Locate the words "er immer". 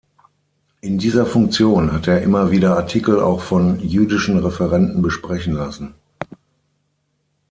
2.07-2.49